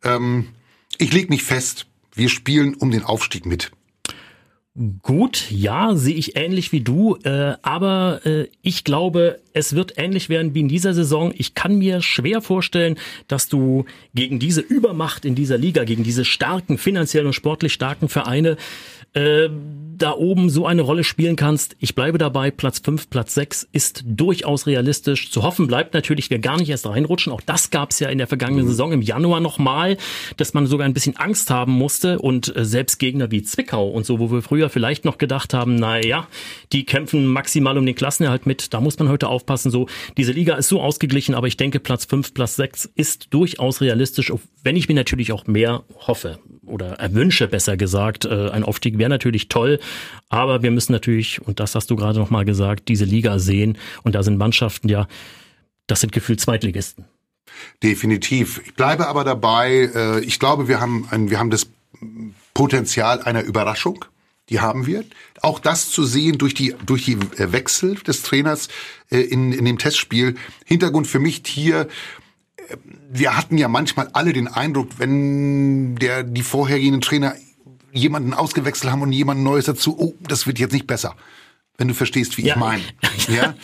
[0.02, 0.48] Ähm,
[0.96, 3.72] ich leg mich fest, wir spielen um den Aufstieg mit.
[5.02, 10.28] Gut, ja, sehe ich ähnlich wie du, äh, aber äh, ich glaube, es wird ähnlich
[10.28, 11.32] werden wie in dieser Saison.
[11.36, 13.84] Ich kann mir schwer vorstellen, dass du
[14.16, 18.56] gegen diese Übermacht in dieser Liga, gegen diese starken, finanziell und sportlich starken Vereine
[19.14, 19.48] äh,
[19.96, 21.76] da oben so eine Rolle spielen kannst.
[21.78, 25.30] Ich bleibe dabei, Platz 5, Platz 6 ist durchaus realistisch.
[25.30, 27.32] Zu hoffen bleibt natürlich, wir gar nicht erst reinrutschen.
[27.32, 28.70] Auch das gab es ja in der vergangenen mhm.
[28.70, 29.96] Saison im Januar nochmal,
[30.36, 34.04] dass man sogar ein bisschen Angst haben musste und äh, selbst Gegner wie Zwickau und
[34.04, 36.26] so, wo wir früher vielleicht noch gedacht haben, na ja,
[36.72, 38.74] die kämpfen maximal um den Klassenerhalt mit.
[38.74, 39.70] Da muss man heute aufpassen.
[39.70, 43.80] So, diese Liga ist so ausgeglichen, aber ich denke, Platz 5, Platz 6 ist durchaus
[43.80, 44.32] realistisch,
[44.64, 48.24] wenn ich mir natürlich auch mehr hoffe oder erwünsche, besser gesagt.
[48.24, 49.78] Äh, ein Aufstieg wäre natürlich toll,
[50.30, 53.78] aber wir müssen natürlich, und das hast du gerade nochmal gesagt, diese Liga sehen.
[54.02, 55.06] Und da sind Mannschaften ja,
[55.86, 57.04] das sind gefühlt Zweitligisten.
[57.82, 58.62] Definitiv.
[58.64, 59.90] Ich bleibe aber dabei.
[59.94, 61.68] Äh, ich glaube, wir haben, ein, wir haben das
[62.54, 64.04] Potenzial einer Überraschung.
[64.48, 65.04] Die haben wir.
[65.42, 68.68] Auch das zu sehen durch die, durch die äh, Wechsel des Trainers
[69.10, 70.36] in, in dem Testspiel.
[70.64, 71.86] Hintergrund für mich hier,
[73.10, 77.34] wir hatten ja manchmal alle den Eindruck, wenn der die vorhergehenden Trainer
[77.92, 81.14] jemanden ausgewechselt haben und jemanden Neues dazu, oh, das wird jetzt nicht besser.
[81.76, 82.54] Wenn du verstehst, wie ja.
[82.54, 82.82] ich meine.
[83.26, 83.54] Ja?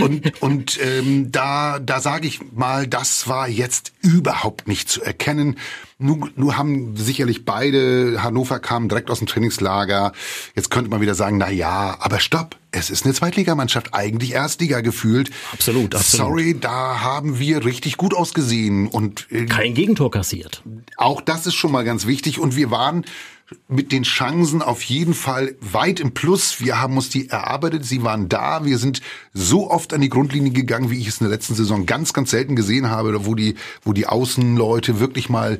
[0.00, 5.58] Und, und ähm, da, da sage ich mal, das war jetzt überhaupt nicht zu erkennen.
[5.98, 10.12] Nur, nur haben sicherlich beide, Hannover kam direkt aus dem Trainingslager.
[10.54, 12.59] Jetzt könnte man wieder sagen, na ja, aber stopp.
[12.72, 15.30] Es ist eine Zweitligamannschaft, eigentlich Erstliga gefühlt.
[15.52, 16.26] Absolut, absolut.
[16.26, 20.62] Sorry, da haben wir richtig gut ausgesehen und äh, kein Gegentor kassiert.
[20.96, 23.04] Auch das ist schon mal ganz wichtig und wir waren
[23.68, 26.60] mit den Chancen auf jeden Fall weit im Plus.
[26.60, 28.64] Wir haben uns die erarbeitet, sie waren da.
[28.64, 29.00] Wir sind
[29.32, 32.30] so oft an die Grundlinie gegangen, wie ich es in der letzten Saison ganz, ganz
[32.30, 35.58] selten gesehen habe, wo die, wo die Außenleute wirklich mal,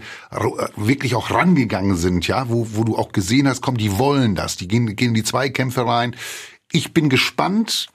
[0.76, 4.56] wirklich auch rangegangen sind, ja, wo, wo du auch gesehen hast, komm, die wollen das,
[4.56, 6.14] die gehen, gehen in die Zweikämpfe rein.
[6.72, 7.88] Ich bin gespannt.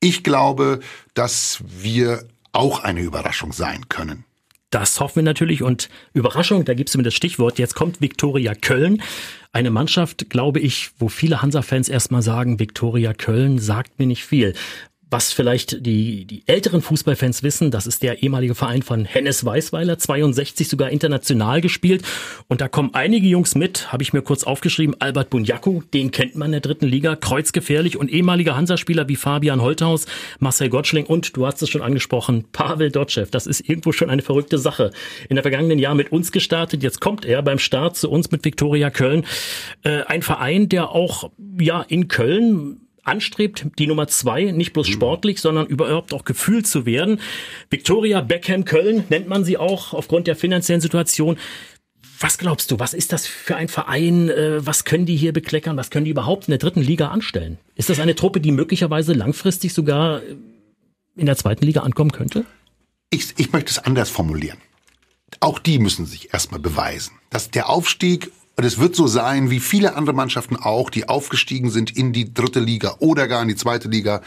[0.00, 0.80] Ich glaube,
[1.14, 4.24] dass wir auch eine Überraschung sein können.
[4.70, 5.62] Das hoffen wir natürlich.
[5.62, 7.58] Und Überraschung, da gibst du mir das Stichwort.
[7.58, 9.02] Jetzt kommt Viktoria Köln.
[9.52, 14.54] Eine Mannschaft, glaube ich, wo viele Hansa-Fans erstmal sagen, Viktoria Köln sagt mir nicht viel.
[15.10, 19.98] Was vielleicht die, die älteren Fußballfans wissen, das ist der ehemalige Verein von Hennes Weißweiler,
[19.98, 22.02] 62 sogar international gespielt.
[22.48, 24.94] Und da kommen einige Jungs mit, habe ich mir kurz aufgeschrieben.
[25.00, 29.60] Albert Bunyaku, den kennt man in der dritten Liga, kreuzgefährlich und ehemaliger Hansa-Spieler wie Fabian
[29.60, 30.06] Holthaus,
[30.38, 33.26] Marcel Gottschling und, du hast es schon angesprochen, Pavel Dotschew.
[33.30, 34.92] Das ist irgendwo schon eine verrückte Sache.
[35.28, 38.44] In der vergangenen Jahr mit uns gestartet, jetzt kommt er beim Start zu uns mit
[38.44, 39.26] Viktoria Köln.
[39.82, 45.40] Äh, ein Verein, der auch ja in Köln anstrebt, die Nummer zwei, nicht bloß sportlich,
[45.40, 47.20] sondern überhaupt auch gefühlt zu werden.
[47.68, 51.36] Victoria Beckham Köln nennt man sie auch aufgrund der finanziellen Situation.
[52.18, 54.28] Was glaubst du, was ist das für ein Verein?
[54.28, 55.76] Äh, was können die hier bekleckern?
[55.76, 57.58] Was können die überhaupt in der dritten Liga anstellen?
[57.74, 60.20] Ist das eine Truppe, die möglicherweise langfristig sogar
[61.16, 62.44] in der zweiten Liga ankommen könnte?
[63.10, 64.58] Ich, ich möchte es anders formulieren.
[65.40, 67.14] Auch die müssen sich erstmal beweisen.
[67.30, 71.70] Dass der Aufstieg und es wird so sein, wie viele andere Mannschaften auch, die aufgestiegen
[71.70, 74.20] sind in die dritte Liga oder gar in die zweite Liga,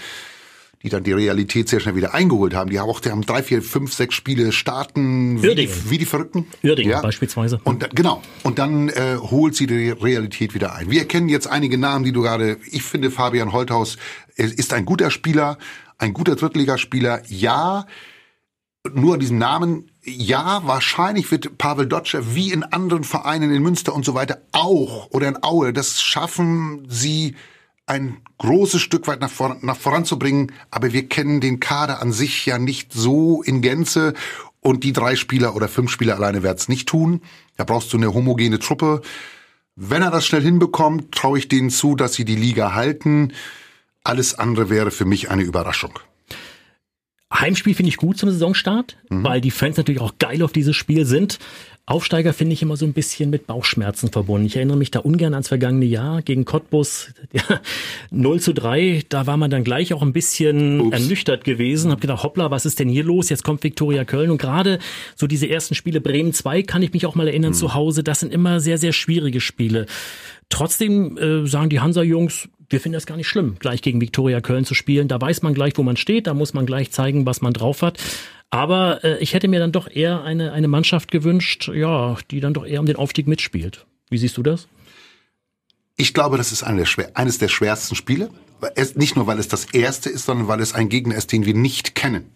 [0.82, 2.72] die dann die Realität sehr schnell wieder eingeholt haben.
[2.72, 6.08] Die haben auch, die haben drei, vier, fünf, sechs Spiele starten wie, die, wie die
[6.08, 6.48] Verrückten.
[6.64, 7.02] Uerdingen ja?
[7.02, 7.62] beispielsweise.
[7.64, 8.24] Und genau.
[8.42, 10.90] Und dann äh, holt sie die Realität wieder ein.
[10.90, 12.58] Wir erkennen jetzt einige Namen, die du gerade.
[12.72, 13.98] Ich finde Fabian Holthaus
[14.36, 15.60] ist ein guter Spieler,
[16.00, 17.22] ein guter Drittligaspieler.
[17.28, 17.86] Ja,
[18.92, 23.96] nur an diesem Namen ja, wahrscheinlich wird Pavel Dotscher wie in anderen Vereinen in Münster
[23.96, 27.36] und so weiter auch oder in Aue, das schaffen sie
[27.86, 32.46] ein großes Stück weit nach, vor, nach voranzubringen, aber wir kennen den Kader an sich
[32.46, 34.14] ja nicht so in Gänze
[34.60, 37.22] und die drei Spieler oder fünf Spieler alleine werden es nicht tun.
[37.58, 39.02] Da brauchst du eine homogene Truppe.
[39.76, 43.34] Wenn er das schnell hinbekommt, traue ich denen zu, dass sie die Liga halten.
[44.04, 46.00] Alles andere wäre für mich eine Überraschung.
[47.34, 49.24] Heimspiel finde ich gut zum Saisonstart, mhm.
[49.24, 51.40] weil die Fans natürlich auch geil auf dieses Spiel sind.
[51.86, 54.46] Aufsteiger finde ich immer so ein bisschen mit Bauchschmerzen verbunden.
[54.46, 57.14] Ich erinnere mich da ungern ans vergangene Jahr gegen Cottbus.
[57.34, 57.62] Ja,
[58.12, 61.00] 0 zu 3, da war man dann gleich auch ein bisschen Ups.
[61.00, 61.90] ernüchtert gewesen.
[61.92, 63.30] Hab gedacht, hoppla, was ist denn hier los?
[63.30, 64.30] Jetzt kommt Viktoria Köln.
[64.30, 64.78] Und gerade
[65.16, 67.56] so diese ersten Spiele Bremen 2 kann ich mich auch mal erinnern mhm.
[67.56, 68.04] zu Hause.
[68.04, 69.88] Das sind immer sehr, sehr schwierige Spiele.
[70.50, 74.66] Trotzdem äh, sagen die Hansa-Jungs, wir finden das gar nicht schlimm, gleich gegen Viktoria Köln
[74.66, 75.08] zu spielen.
[75.08, 77.82] Da weiß man gleich, wo man steht, da muss man gleich zeigen, was man drauf
[77.82, 78.00] hat.
[78.50, 82.54] Aber äh, ich hätte mir dann doch eher eine, eine Mannschaft gewünscht, ja, die dann
[82.54, 83.86] doch eher um den Aufstieg mitspielt.
[84.10, 84.68] Wie siehst du das?
[85.96, 88.30] Ich glaube, das ist eine der eines der schwersten Spiele.
[88.76, 91.46] Es, nicht nur, weil es das erste ist, sondern weil es ein Gegner ist, den
[91.46, 92.32] wir nicht kennen.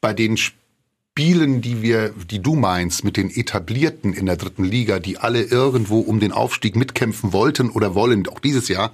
[0.00, 5.00] Bei den Spielen, die wir, die du meinst, mit den etablierten in der dritten Liga,
[5.00, 8.92] die alle irgendwo um den Aufstieg mitkämpfen wollten oder wollen, auch dieses Jahr,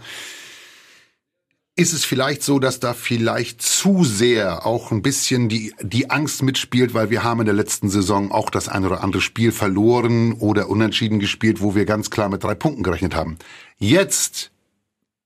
[1.76, 6.42] ist es vielleicht so, dass da vielleicht zu sehr auch ein bisschen die, die Angst
[6.42, 10.34] mitspielt, weil wir haben in der letzten Saison auch das ein oder andere Spiel verloren
[10.34, 13.38] oder unentschieden gespielt, wo wir ganz klar mit drei Punkten gerechnet haben.
[13.78, 14.52] Jetzt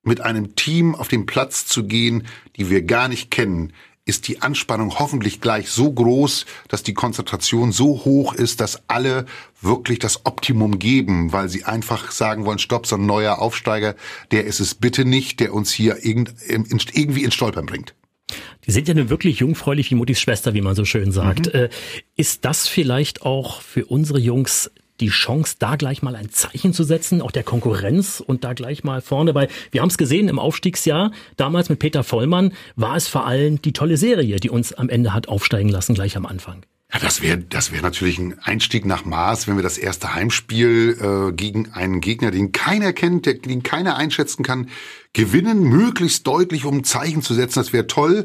[0.03, 3.75] mit einem Team auf den Platz zu gehen, die wir gar nicht kennen,
[4.09, 9.27] ist die Anspannung hoffentlich gleich so groß, dass die Konzentration so hoch ist, dass alle
[9.61, 13.95] wirklich das Optimum geben, weil sie einfach sagen wollen, stopp, so ein neuer Aufsteiger,
[14.31, 17.95] der ist es bitte nicht, der uns hier irgendwie ins Stolpern bringt.
[18.67, 21.47] Die sind ja eine wirklich jungfräulich wie Muttis Schwester, wie man so schön sagt.
[21.47, 21.61] Mhm.
[21.61, 21.69] Äh,
[22.17, 26.85] ist das vielleicht auch für unsere Jungs die Chance, da gleich mal ein Zeichen zu
[26.85, 30.39] setzen, auch der Konkurrenz und da gleich mal vorne, weil wir haben es gesehen im
[30.39, 34.89] Aufstiegsjahr, damals mit Peter Vollmann, war es vor allem die tolle Serie, die uns am
[34.89, 36.63] Ende hat aufsteigen lassen, gleich am Anfang.
[36.93, 40.97] Ja, das wäre das wäre natürlich ein Einstieg nach Maß, wenn wir das erste Heimspiel
[40.99, 44.71] äh, gegen einen Gegner, den keiner kennt, der, den keiner einschätzen kann,
[45.13, 47.59] gewinnen, möglichst deutlich, um ein Zeichen zu setzen.
[47.59, 48.25] Das wäre toll.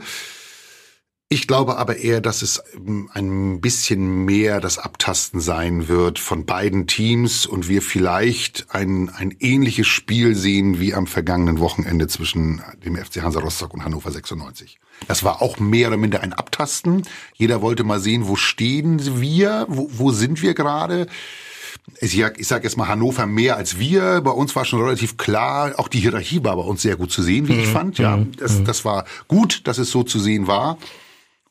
[1.34, 6.46] Ich glaube aber eher, dass es ähm, ein bisschen mehr das Abtasten sein wird von
[6.46, 12.62] beiden Teams und wir vielleicht ein, ein ähnliches Spiel sehen wie am vergangenen Wochenende zwischen
[12.86, 14.78] dem FC Hansa Rostock und Hannover 96.
[15.08, 17.02] Das war auch mehr oder minder ein Abtasten.
[17.34, 21.08] Jeder wollte mal sehen, wo stehen wir, wo, wo sind wir gerade.
[22.00, 24.22] Ich sag, ich sag jetzt mal Hannover mehr als wir.
[24.22, 27.24] Bei uns war schon relativ klar, auch die Hierarchie war bei uns sehr gut zu
[27.24, 27.60] sehen, wie mhm.
[27.62, 27.98] ich fand.
[27.98, 28.34] Ja, mhm.
[28.38, 28.65] das, mhm.
[28.65, 30.78] das war gut, dass es so zu sehen war.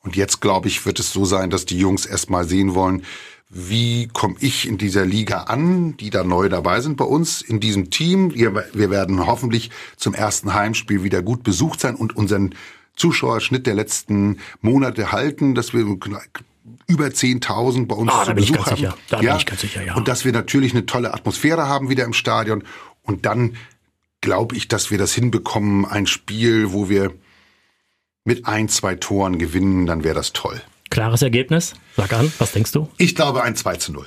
[0.03, 3.03] Und jetzt, glaube ich, wird es so sein, dass die Jungs erstmal sehen wollen,
[3.49, 7.59] wie komme ich in dieser Liga an, die da neu dabei sind bei uns, in
[7.59, 8.33] diesem Team.
[8.33, 12.55] Wir, werden hoffentlich zum ersten Heimspiel wieder gut besucht sein und unseren
[12.95, 18.75] Zuschauerschnitt der letzten Monate halten, dass wir über 10.000 bei uns ah, zu Besuch haben.
[18.75, 18.97] Sicher.
[19.09, 19.95] Da ja, bin ich ganz sicher, ja.
[19.95, 22.63] Und dass wir natürlich eine tolle Atmosphäre haben wieder im Stadion.
[23.03, 23.55] Und dann
[24.21, 27.13] glaube ich, dass wir das hinbekommen, ein Spiel, wo wir
[28.25, 30.61] mit ein, zwei Toren gewinnen, dann wäre das toll.
[30.89, 31.73] Klares Ergebnis?
[31.97, 32.87] Sag an, was denkst du?
[32.97, 34.05] Ich glaube ein 2 zu 0.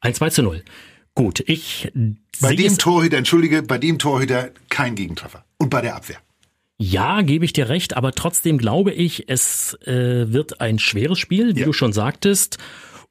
[0.00, 0.62] Ein 2 zu 0.
[1.14, 1.90] Gut, ich
[2.40, 5.44] Bei dem Torhüter, entschuldige, bei dem Torhüter kein Gegentreffer.
[5.56, 6.18] Und bei der Abwehr.
[6.76, 11.56] Ja, gebe ich dir recht, aber trotzdem glaube ich, es äh, wird ein schweres Spiel,
[11.56, 11.66] wie ja.
[11.66, 12.58] du schon sagtest.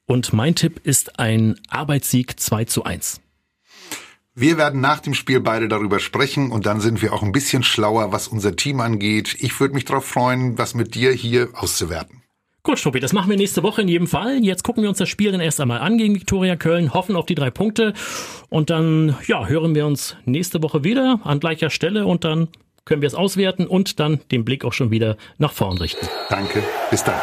[0.06, 3.22] Und mein Tipp ist ein Arbeitssieg 2 zu 1.
[4.38, 7.64] Wir werden nach dem Spiel beide darüber sprechen und dann sind wir auch ein bisschen
[7.64, 9.38] schlauer, was unser Team angeht.
[9.40, 12.22] Ich würde mich darauf freuen, was mit dir hier auszuwerten.
[12.62, 14.44] Gut, Tobi, das machen wir nächste Woche in jedem Fall.
[14.44, 17.26] Jetzt gucken wir uns das Spiel dann erst einmal an gegen Viktoria Köln, hoffen auf
[17.26, 17.94] die drei Punkte
[18.50, 22.50] und dann ja, hören wir uns nächste Woche wieder an gleicher Stelle und dann
[22.84, 26.08] können wir es auswerten und dann den Blick auch schon wieder nach vorn richten.
[26.30, 27.22] Danke, bis dann.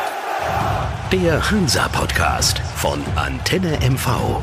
[1.13, 4.41] Der Hansa Podcast von Antenne MV.